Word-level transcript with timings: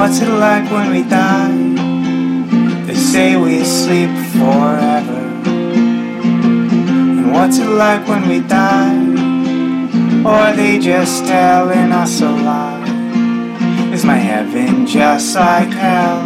what's 0.00 0.22
it 0.22 0.30
like 0.30 0.64
when 0.70 0.90
we 0.92 1.02
die? 1.02 1.52
They 2.86 2.94
say 2.94 3.36
we 3.36 3.62
sleep 3.62 4.08
forever. 4.32 5.20
And 7.18 7.30
what's 7.30 7.58
it 7.58 7.68
like 7.68 8.08
when 8.08 8.26
we 8.26 8.40
die? 8.40 8.96
Or 10.24 10.38
are 10.46 10.56
they 10.56 10.78
just 10.78 11.26
telling 11.26 11.92
us 11.92 12.22
a 12.22 12.30
lie? 12.30 12.88
Is 13.92 14.02
my 14.06 14.16
heaven 14.16 14.86
just 14.86 15.36
like 15.36 15.68
hell? 15.68 16.22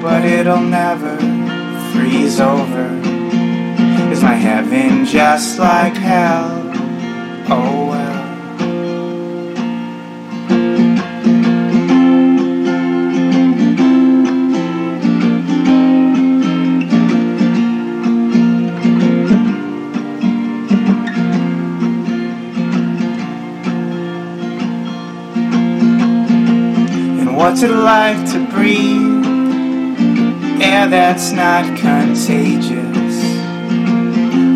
But 0.00 0.24
it'll 0.24 0.68
never 0.80 1.16
freeze 1.90 2.38
over. 2.38 2.86
Is 4.12 4.22
my 4.22 4.38
heaven 4.48 5.04
just 5.04 5.58
like 5.58 5.94
hell? 5.94 6.65
What's 27.36 27.62
it 27.62 27.70
like 27.70 28.16
to 28.32 28.38
breathe 28.46 29.26
air 30.62 30.88
that's 30.88 31.32
not 31.32 31.64
contagious? 31.76 33.16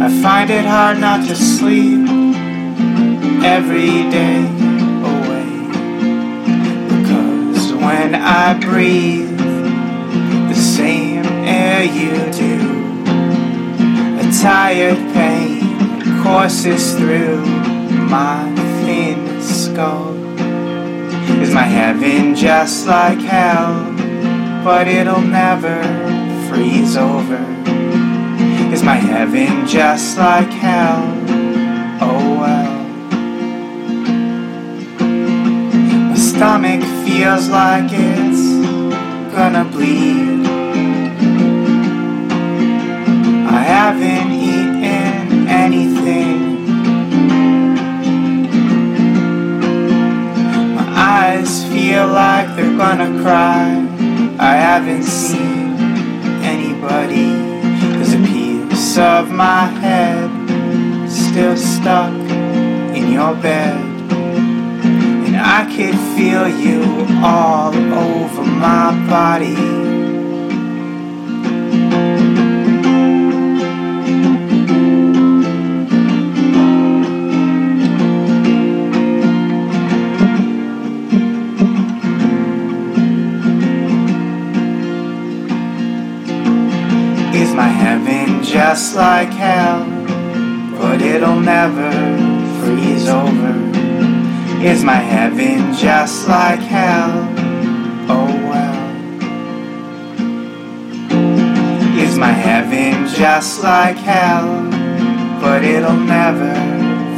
I 0.03 0.09
find 0.22 0.48
it 0.48 0.64
hard 0.64 0.98
not 0.98 1.28
to 1.28 1.37
sleep 1.37 2.09
every 3.45 4.09
day 4.11 4.41
away. 5.12 5.50
Because 6.89 7.72
when 7.75 8.14
I 8.14 8.59
breathe 8.59 9.37
the 10.48 10.55
same 10.55 11.27
air 11.27 11.84
you 11.84 12.15
do, 12.33 12.56
a 14.20 14.33
tired 14.41 14.97
pain 15.12 16.22
courses 16.22 16.94
through 16.94 17.44
my 18.09 18.55
thin 18.84 19.42
skull. 19.42 20.30
Is 21.51 21.56
my 21.56 21.62
heaven 21.67 22.37
just 22.37 22.87
like 22.87 23.19
hell? 23.19 23.93
But 24.62 24.87
it'll 24.87 25.20
never 25.20 25.83
freeze 26.48 26.97
over. 26.97 27.45
Is 28.73 28.84
my 28.84 28.95
heaven 28.95 29.67
just 29.67 30.17
like 30.17 30.48
hell? 30.53 31.03
Oh 32.01 32.39
well. 32.39 32.84
My 36.11 36.15
stomach 36.15 36.83
feels 37.05 37.48
like 37.48 37.91
it's 37.95 39.34
gonna 39.34 39.65
bleed. 39.65 40.47
I 43.48 43.61
haven't 43.75 44.09
they're 52.61 52.77
gonna 52.77 53.22
cry. 53.22 53.64
I 54.39 54.55
haven't 54.55 55.04
seen 55.04 55.76
anybody. 56.54 57.32
There's 57.97 58.12
a 58.15 58.19
piece 58.19 58.98
of 58.98 59.31
my 59.31 59.65
head 59.82 60.28
still 61.09 61.56
stuck 61.56 62.12
in 62.98 63.12
your 63.12 63.34
bed. 63.34 63.81
And 65.26 65.37
I 65.37 65.60
could 65.75 65.98
feel 66.16 66.47
you 66.48 66.82
all 67.25 67.75
over 67.75 68.44
my 68.44 68.91
body. 69.09 69.90
Is 87.41 87.55
my 87.55 87.69
heaven 87.69 88.43
just 88.43 88.95
like 88.97 89.31
hell? 89.31 89.87
But 90.77 91.01
it'll 91.01 91.41
never 91.41 91.91
freeze 92.61 93.09
over. 93.09 93.55
Is 94.62 94.84
my 94.84 95.01
heaven 95.15 95.73
just 95.73 96.28
like 96.28 96.61
hell? 96.61 97.11
Oh 98.11 98.28
well. 98.51 98.78
Is 101.99 102.19
my 102.19 102.34
heaven 102.47 103.09
just 103.09 103.62
like 103.62 103.97
hell? 103.97 104.47
But 105.41 105.65
it'll 105.65 106.05
never 106.19 106.53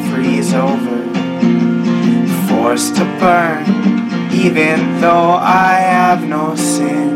freeze 0.09 0.54
over. 0.54 1.03
Forced 2.49 2.94
to 2.94 3.04
burn, 3.19 3.65
even 4.33 5.00
though 5.00 5.33
I 5.33 5.72
have 5.81 6.22
no 6.28 6.54
sins 6.54 7.11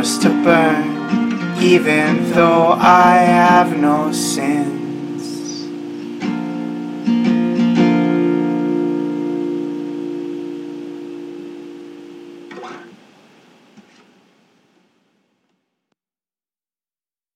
forced 0.00 0.22
to 0.22 0.30
burn, 0.42 1.62
even 1.62 2.30
though 2.30 2.72
I 2.72 3.16
have 3.16 3.76
no 3.76 4.10
sin. 4.12 4.79